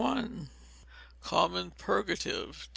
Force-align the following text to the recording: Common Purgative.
Common 1.21 1.69
Purgative. 1.77 2.67